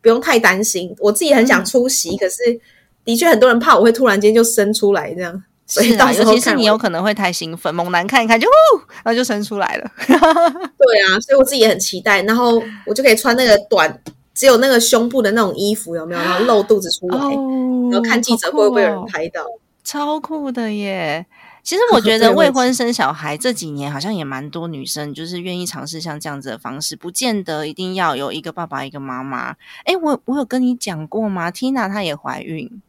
[0.00, 0.94] 不用太担心。
[0.98, 2.36] 我自己很想出席，可是
[3.04, 5.42] 的确很多人怕我会突然间就生出来这样。
[5.68, 8.48] 所以到时候其实你有可能会太兴奋，猛男看一看就，
[9.04, 9.90] 然后就生出来了。
[10.08, 14.00] 对啊，所以我自己也很期待，然后我就可以穿那个短，
[14.34, 16.20] 只有那个胸部的那种衣服，有没有？
[16.20, 19.44] 然后露肚子出来，然后看记者会不会有人拍到，
[19.84, 21.26] 超酷的耶！
[21.62, 29.54] 其实 我觉得未婚生小孩这几年好像也蛮多女生就是愿意尝试像这样子的方式，不见得一定要有一个爸爸一个妈妈。
[29.84, 32.80] 哎，我我有跟你讲过吗？Tina 她也怀孕。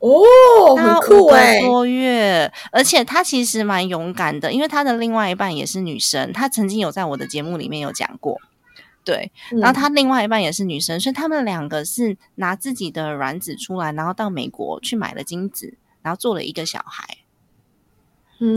[0.00, 1.60] 哦，很酷哎！
[1.60, 8.40] 多月，而且他其实蛮勇敢的，因为他的另外一半也是女生，他曾经有在我的节目里面有讲过，
[9.04, 9.32] 对。
[9.50, 17.17] 然后他另外一半也是女生，所以他们两个是拿自己的卵子出来，然后到美国去买了精子，然后做了一个小孩。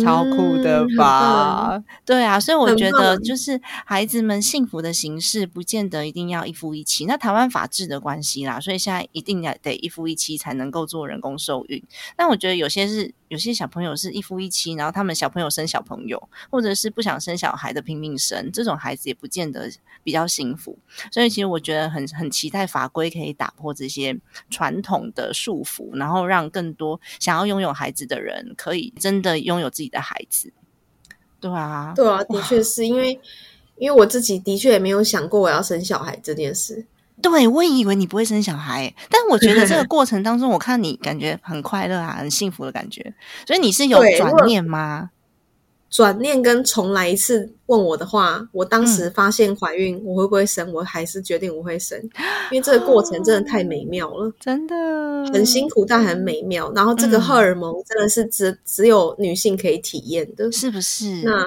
[0.03, 1.83] 超酷的吧？
[2.05, 7.05] 对啊，所以我觉得就是孩子们幸福的形式，不见得一定要一夫一妻。
[7.05, 11.83] 那台湾法制的关系啦，所以现在一定要得一夫一妻才能够做人工受孕。
[12.15, 19.71] 但我觉得有些是有些小朋友是一夫一妻，然后他们小朋友生小朋友，或者是不想生小孩的拼命生，这种孩子也不见得
[20.03, 20.77] 比较幸福。
[21.09, 30.51] 所以其实我觉得很很期待法规可以打破这些传统的束缚，然后让更多想要拥有孩子的人可以真的拥有自己的孩子。
[31.39, 33.17] 对啊，对啊，的确是因为
[33.77, 36.85] 因为我自己的确也没有想过我要生小孩这件事。
[37.21, 43.13] 对，我也以为你不会生小孩，但我觉得这个 过程当中，我看你感觉很快乐啊，很幸福的感觉。
[43.45, 45.11] 所以你是有转念吗？
[45.89, 50.71] 转念跟重来一次问我的话，我当时发现怀孕，我会不会生？
[50.71, 51.99] 我还是决定我会生，
[52.49, 54.75] 因为这个过程真的太美妙了， 真的
[55.33, 56.71] 很辛苦，但很美妙。
[56.73, 61.23] 然后这个荷尔蒙真的是只只有女性可以体验的，是不是？
[61.23, 61.45] 那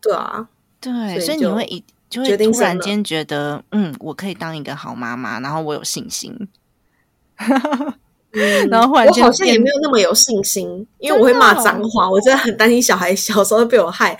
[0.00, 0.48] 对啊，
[0.80, 1.84] 对，所以你会一。
[2.08, 6.48] 就会突然间觉得，嗯，我可以当一个好妈妈，然后我有信心。
[8.68, 14.18] 然后忽然间，我好像也没有那么有信心，因为我会骂脏话，我真的很担心小孩小时候被我害。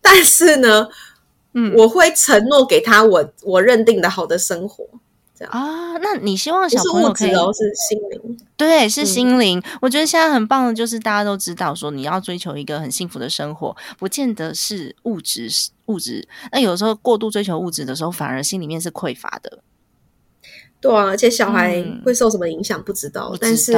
[0.00, 0.88] 但是呢，
[1.54, 4.84] 嗯，我会承诺给他我我认定的好的生活。
[5.48, 7.34] 啊，那你希望小朋友可以是
[7.88, 8.38] 心灵？
[8.56, 9.62] 对，是心灵。
[9.82, 15.50] 我觉得现在很棒的就是大家都知道，说你要追求一个很幸福的生活，不见得是物质
[15.86, 16.26] 物质。
[16.52, 19.60] 那有时候过度追求物质的时候，反而心里面是匮乏的。
[20.80, 23.72] 对啊，而且小孩会受什么影响不知道，但是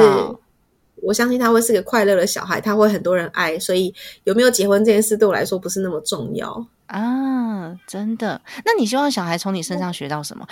[1.01, 3.93] 我相信他会是个快乐的小孩，他会很多人爱，所以
[4.25, 7.73] 有没有结婚这件事对我来说不是那么重要啊！
[7.87, 8.41] 真的？
[8.65, 10.45] 那你希望小孩从你身上学到什么？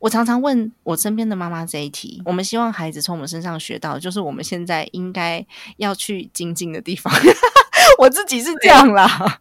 [0.00, 7.10] 我常常问我身边的妈妈这一题：我们希望孩子从我们身上学到，就是我们现在应该要去精进的地方。
[7.98, 9.40] 我自己是这样啦，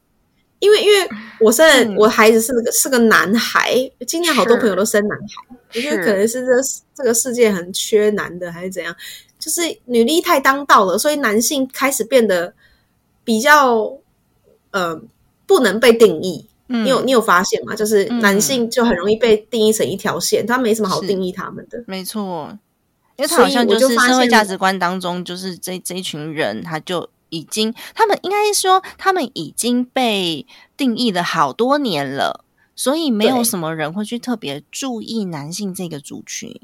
[0.64, 1.10] 因为因为
[1.42, 3.74] 我生我孩子是个是个男孩，
[4.08, 6.52] 今年好多朋友都生男孩，我觉得可能是这
[6.96, 8.96] 这个世界很缺男的，还是怎样？
[9.38, 12.54] 就是女力太当道了，所以男性开始变得
[13.26, 13.98] 比较
[14.72, 15.02] 呃
[15.46, 16.48] 不能被定义。
[16.68, 17.76] 你有你有发现吗？
[17.76, 21.84] 就是男性就很容易被定义成一条线，他没什么好定义他们的。
[21.86, 22.58] 没错，
[23.18, 30.46] 因为他好像就是社会价值观当中，就是这这一群人，他就已经，他们应该说，他们已经被
[30.78, 36.60] 定义了好多年了，所以没有什么人会去特别注意男性这个族群。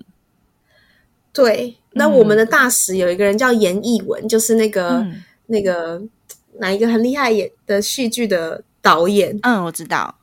[1.34, 5.06] 对，那我们的大使有一个人叫严艺文，就是那个
[5.48, 6.02] 那个
[6.60, 8.64] 哪一个很厉害演的戏剧的。
[8.82, 10.16] 导演，嗯，我知道，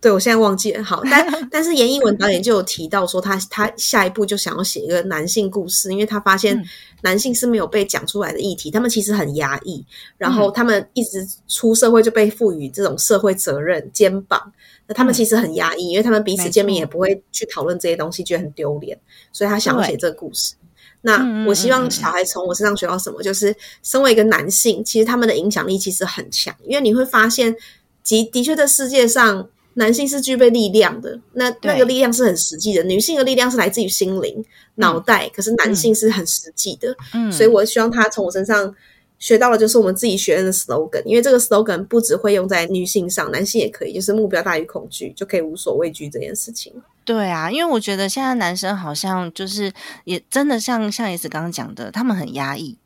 [0.00, 0.84] 对我现在忘记了。
[0.84, 6.62] 好，但 但是严艺文导演就有提到说，他他下一步就想要写一个男性故事，因为他发现
[7.02, 9.84] 男性是没有被讲出来的议题，他们其实很压抑，
[10.18, 14.52] 然后他们一直出社会就被赋予这种社会责任肩膀，
[14.86, 18.96] 那他们其实很压抑，因为他们彼此见面也不会去讨论这些东西，觉得很丢脸，
[19.32, 20.54] 所以他想要写这个故事。
[21.00, 23.22] 那我希望小孩从我身上学到什么？
[23.22, 27.56] 就是身为一个男性，其实他们的影响力其实很强，因为你会发现，
[28.02, 31.18] 即的确在世界上，男性是具备力量的。
[31.32, 36.94] 那那个力量是很实际的，女性的力量是来自于心灵、脑袋，可是男性是很实际的。
[37.14, 38.74] 嗯，所以我希望他从我身上
[39.18, 46.72] 学到了就是我们自己学院的 slogan，因为这个 slogan 不只会用在女性上，男性也可以，就是目标大于恐惧，就可以无所畏惧这件事情。
[47.04, 49.72] 对啊，因为我觉得现在男生好像就是
[50.04, 52.76] 也真的像像也是刚刚讲的，他们很压抑，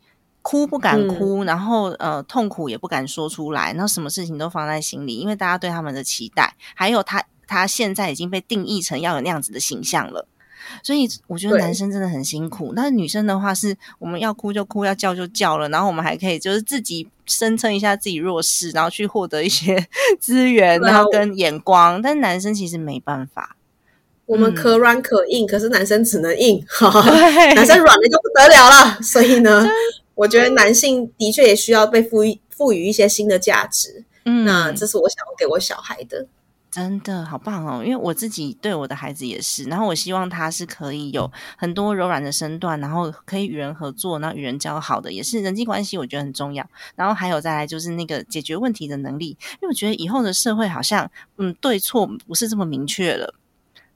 [0.42, 10.26] 哭不敢哭，然后呃痛苦也不敢说出来，然后什么事情都放在心里，因为大家对他们的期待，还有他他现在已经被定义成要有那样子的形象了，
[10.82, 12.72] 所以我觉得男生真的很辛苦。
[12.74, 19.86] 但是女生的话是我们要哭就哭，要叫就叫了，然后我们还可以就是自己声称一下自己弱势，然后去获得一些
[20.18, 22.00] 资源，然后跟眼光。
[22.00, 23.56] 但是男生其实没办法。
[24.26, 29.02] 我们可软可硬，可是男生只能硬，男生软了就不得了了。
[29.02, 29.68] 所以呢，
[30.20, 34.04] 我觉得男性的确也需要被赋予赋予一些新的价值。
[34.26, 36.26] 嗯，那这是我想要给我小孩的。
[36.70, 37.82] 真的好棒哦！
[37.82, 46.64] 因为我自己对我的孩子也是，然后我希望他是可以有很多柔软的身段，然后可以与人合作，然后与人交好的，也是人际关系，我觉得很重要。
[46.94, 53.34] 然后还有再来就是那个解决问题的能力，因为我觉得以后的社会好像嗯对错不是这么明确了。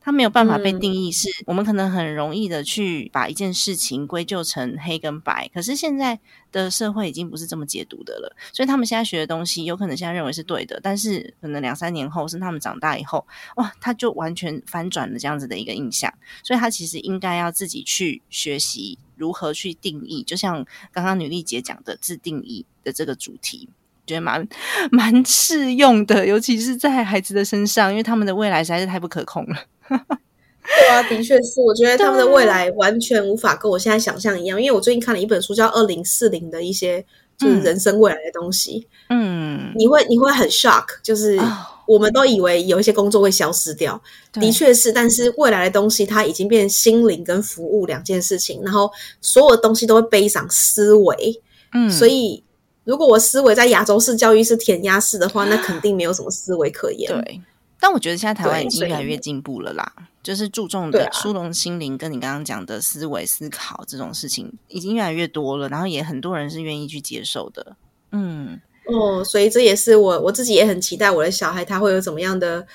[0.05, 5.51] 他没有办法被定义，是我们可能很容易的去把一件事情归咎成黑跟白。
[5.55, 6.21] 可是现在
[6.53, 16.13] 的社会已经不是这么解读的了，所以他们现在学的东西，有可能现在认为是对的，但是可能两三年后，是他们长大以后，哇，他就完全翻转了这样子的一个印象。
[16.43, 23.71] 所以他其实应该要自己去学习如何去定义，就像刚刚女丽姐讲的自定义的这个主题。
[24.07, 24.47] 觉得蛮
[24.91, 29.57] 蛮适用的，尤其是在孩子的身上，因为他们的未来实在是太不可控了。
[29.89, 34.61] 对啊，的确是，我觉得他们的未来完全无法跟我现在想象一样。
[34.61, 37.05] 因为我最近看了一本书，叫《二零四零》的一些
[37.37, 38.87] 就是人生未来的东西。
[39.11, 41.39] 嗯，你会你会很 shock，就是
[41.87, 44.01] 我们都以为有一些工作会消失掉，
[44.33, 51.43] 的确是，但是未来的东西它已经变心灵跟服务两件事情，然后所有的东西都会背上思维。
[51.75, 52.43] 嗯，所以
[52.85, 57.13] 如果我思维在亚洲式教育是填鸭式的话，那肯定没有什么思维可言。
[57.13, 57.41] 对，
[57.85, 67.77] 但我觉得现在台湾已经越来越进步了啦，就是注重的疏通心灵，跟你刚刚讲的思维思考这种事情已经越来越多了，然后也很多人是愿意去接受的。
[68.13, 68.59] 嗯。
[68.87, 72.67] 哦，所以这也是我我自己也很期待我的小孩他会有怎么样的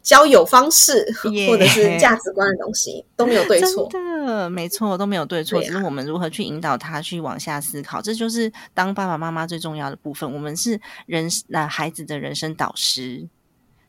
[0.00, 1.04] 交友方式，
[1.48, 10.32] 或者是价值观的东西都没有对错的，没错都没有对错，只是我们如何去引导他去往下思考，这就是当爸爸妈妈最重要的部分。
[10.32, 13.28] 我们是人那孩子的人生导师，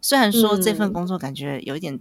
[0.04, 2.00] 虽然说这份工作感觉有一点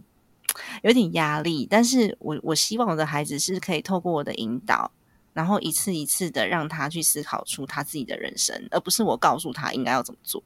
[0.83, 4.91] 有点压力，但是我我希望我的孩子是可以透过我的引导。
[5.35, 10.43] 然后一次一次的让他去思考出他自己的人生，而不是我告诉他应该要怎么做。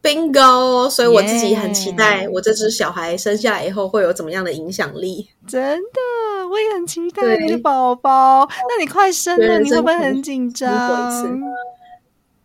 [0.00, 0.88] Bingo！
[0.88, 5.30] 所以我自己很期待我这只小孩生下来以后会有怎么样的影响力。
[5.44, 8.46] 真的，我也很期待你的宝宝。
[8.48, 10.70] 那你快生了，你会不会很紧张？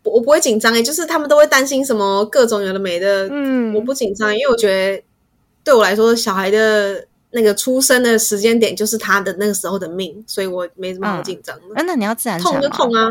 [0.04, 3.28] 我不会紧张哎，就是他们都会担心什么各种有的没的。
[3.32, 5.04] 嗯，我不紧张，因为我觉得
[5.64, 7.08] 对我来说，小孩的。
[7.36, 11.84] 那个出生的时间点就是他的那个时候的命，所以我没什么好紧张的。
[11.84, 13.10] 那你要自然产痛就痛啊，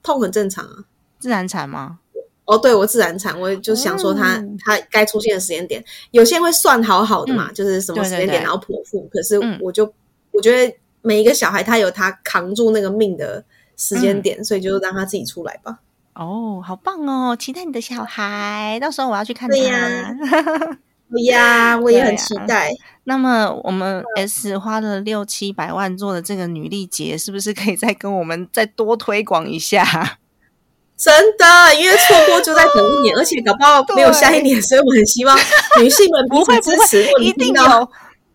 [0.00, 0.84] 痛很正常啊。
[1.18, 1.98] 自然产吗？
[2.44, 9.08] 哦，对我自然产，我就想说他他该出现的时间点，有些人会算好好的嘛，就是什么时间点然后剖腹。
[9.12, 9.92] 可是我就
[10.30, 10.72] 我觉得
[11.02, 13.44] 每一个小孩他有他扛住那个命的
[13.76, 15.80] 时间点，所以就让他自己出来吧。
[16.18, 19.56] 哦，好棒哦，期待你的小孩，到时候我要去看他。
[21.10, 22.70] 对呀，我也很期待。
[23.04, 30.18] 那么，我们 S 花了六七百万做的这个女力节，是不是可以再跟我们再多推广一下？
[30.98, 35.38] 真的，因为错过就在等一年， 而且搞不好没有下一年，所以我很希望
[35.80, 37.08] 女性们彼此支持。
[37.22, 37.88] 一定有，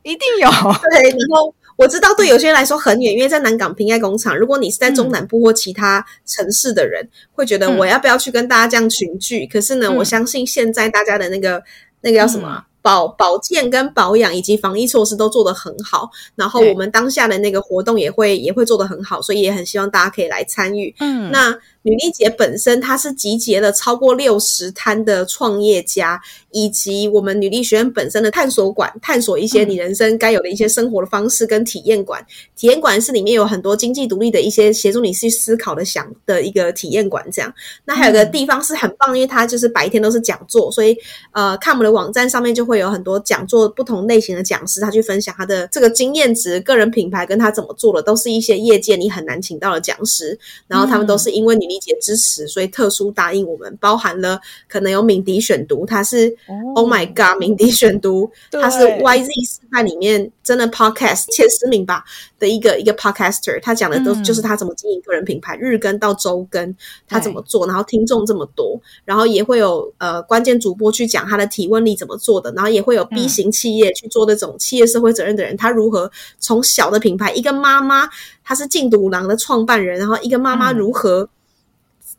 [0.04, 0.50] 一定有。
[0.50, 4.38] 对，然后我知道，对有些人来说很远，因为在南港平爱工厂。
[4.38, 9.46] 如果你是在中南部或其他城市的人，会觉得我要不要去跟大家这样群聚？
[9.48, 11.64] 可是呢，我相信现在大家的那个。
[12.06, 20.94] 那个叫什么保保健跟保养以及防疫措施都做得很好，然后我们当下的那个活动也会也会做得很好，所以也很希望大家可以来参与。
[21.00, 21.58] 嗯，那。
[21.84, 26.20] 女力节本身，它是集结了超过六十摊的创业家，
[26.52, 32.26] 以及我们女力学院本身的探索馆，探索一些你人生该有的一些生活的方式跟体验馆。
[32.56, 37.22] 体验馆是里面有很多经济独立的一些协助你去思考的想的一个体验馆。
[37.34, 37.54] 这样，
[37.84, 40.98] 那还有个地方是很棒，因为它就是白天都是讲座，所以
[41.34, 51.73] 呃，看我们的网站上面就会有很多讲座，不同类型的讲师，他去分享他的这个经验值、个人品牌跟他怎么做的，都是一些业界你很难请到的讲师，然后他们都是因为女力。
[51.80, 56.36] 节支持，所以特殊答应我们，包含了可能有敏迪选读，他是
[56.76, 62.04] Oh my God，敏迪选读， 他是 YZ 四代里面真的 Podcast 前十名吧
[62.40, 66.76] 的一个一个 Podcaster，他讲的都就是他怎么经营个人品牌，日更到周更，
[67.08, 78.10] 他怎么做，然后听众这么多，然后也会有呃关键主播去讲他的提问力怎么做的，然后也会有 B 型企业去做那种企业社会责任的人，他如何从小的品牌，一个妈妈，
[78.44, 81.30] 她是禁毒狼的创办人，然后一个妈妈如何。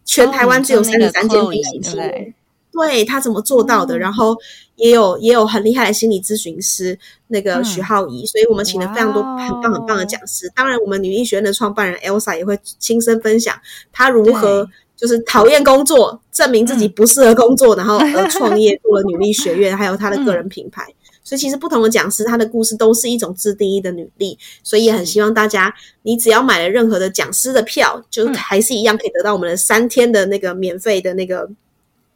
[0.04, 2.34] 全台湾只有三十三间 B 型企业，
[2.72, 3.04] 对？
[3.04, 3.98] 他怎么做到的？
[3.98, 4.36] 然后
[4.76, 6.98] 也有也有很厉害的心理咨询师，
[7.28, 10.50] 那个徐浩怡，所以我们请了非常多很棒很棒的讲师。
[10.54, 13.54] 当然，我们女力学院的创办人 Elsa 也会亲身分享
[13.92, 20.86] 她如何就是讨厌工作，证明自己不适合工作，然后 而创业做了女力学院，还有她的个人品牌。
[21.24, 31.48] 所以其实不同的讲师，他的故事都是一种自定义的履历，所以也很希望大家，你只要买了任何的讲师的票，就还是一样可以得到我们的三天的那个免费的那个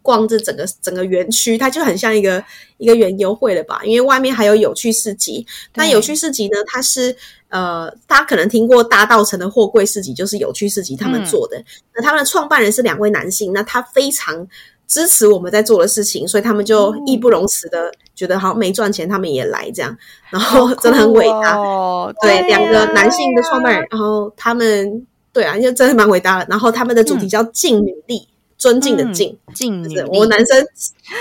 [0.03, 2.45] 逛这整个整个园区，它就很像一个
[2.77, 3.81] 一个园游会了吧？
[3.83, 7.17] 因为外面还有有趣市集，那有趣市集呢，它是
[7.49, 14.47] 呃，大家可能听过大道城的货柜市集，就是有趣市集他们做的，那他们的创办人是两位男性，那他非常。
[14.89, 19.97] 支持我们在做的事情，所以他们就义不容辞的觉得好像没赚钱，他们也来这样，
[20.29, 21.57] 然后真的很伟大。
[21.57, 26.47] 哦对，两个男性的创办人，然后他们对啊，就真的蛮伟大的。
[26.51, 30.01] 然后他们的主题叫敬女力，尊敬的敬，敬女。
[30.09, 30.67] 我男生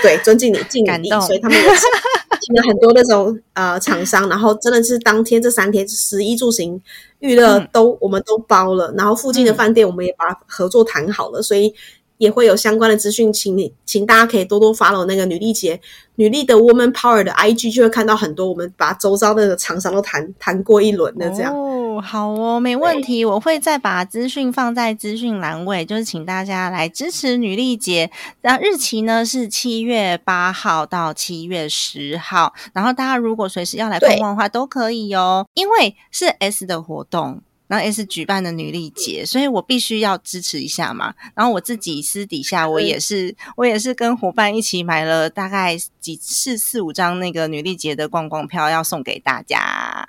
[0.02, 1.64] 对尊敬你，敬女力， 所以他们也
[2.42, 6.80] 请了很多那种呃厂商，然后真的是当天这三天食衣住行
[7.20, 11.72] 娱乐都我们都包了，然后附近的饭店我们也把合作谈好了，所以。
[12.18, 15.80] 也会有相关的资讯，请你，请大家可以多多 follow 那个女力节、
[16.16, 21.54] 女力的 Woman Power 的 IG，就会看到很多我们把周遭的厂商都谈谈过一轮的这样。
[21.54, 28.10] 哦，好哦，没问题，我会再把资讯放在资讯栏位，就是请大家来支持女力节。
[28.42, 37.42] 那日期呢是七月八号到七月十号，然后大家如果随时要来逛逛的话，都可以哦，因为是 S 的活动。
[37.68, 41.14] 然后 S 举办的女力节，所以我必须要支持一下嘛。
[41.36, 45.78] 然后我自己私底下，我也是，我也是跟伙伴一起买了大概
[46.16, 50.08] 几四四五张那个女力节的逛逛票，要送给大家。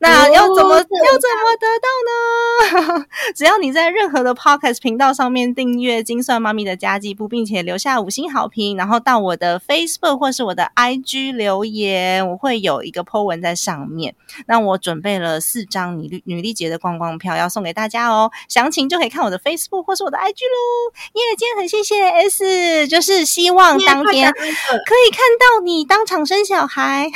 [0.00, 3.06] 那要怎么要怎么得到呢？
[3.36, 14.14] 只要你在任何的 Podcast 频道上面订阅金算妈咪的家计部，并且留下五星好评，然后到我的 Facebook 或是我的 IG 留言，我会有一个 po 文在上面。
[14.46, 16.94] 那我准备了四张女女力节的逛。
[16.94, 20.94] 逛票要送给大家哦，详情就可以看我的 Facebook 或是我的 IG 喽。
[21.14, 27.10] 耶，今天很谢谢 S，就是希望当天可以看到你当场生小孩。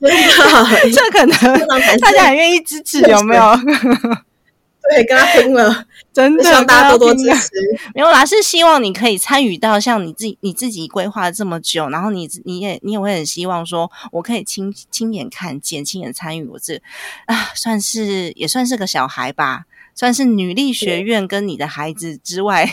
[0.00, 1.68] 这可能
[2.00, 3.42] 大家很愿意支持，有没有？
[4.90, 7.48] 对，跟他拼了，真的，希望大家多多支持。
[7.94, 16.82] 没有啦，是希望你可以参与到像你自己你自己规划了这么久，然后你你也你也会很希望说，我可以亲亲眼看见，亲眼参与我这
[17.24, 22.70] 啊，算是也算是个小孩吧，算是女力学院跟你的孩子之外。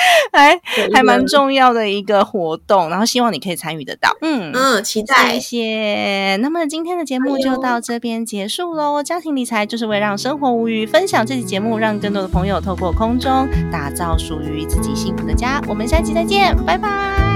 [0.32, 0.60] 还
[0.92, 4.16] 还蛮重要的一个活动，然后希望你可以参与得到。
[4.20, 5.32] 嗯嗯，期待。
[5.34, 6.36] 谢谢。
[6.36, 9.02] 那么今天的节目就到这边结束喽。
[9.02, 15.60] 家庭理财就是为让生活无虞，分享这期节目，让更多的朋友透过空中打造属于自己幸福的家。
[15.68, 17.31] 我们下期再见，拜拜。